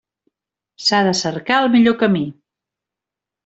S'ha 0.85 1.03
de 1.09 1.11
cercar 1.21 1.61
el 1.67 1.71
millor 1.77 2.01
camí. 2.03 2.25